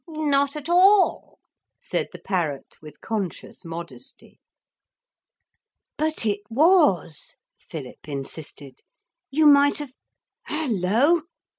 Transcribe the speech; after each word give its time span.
'Not 0.07 0.55
at 0.55 0.67
all,' 0.67 1.37
said 1.79 2.07
the 2.11 2.17
parrot 2.17 2.75
with 2.81 3.01
conscious 3.01 3.63
modesty. 3.63 4.39
'But 5.95 6.25
it 6.25 6.39
was,' 6.49 7.35
Philip 7.59 8.07
insisted. 8.07 8.79
'You 9.29 9.45
might 9.45 9.77
have 9.77 9.93
hullo!' 10.47 11.25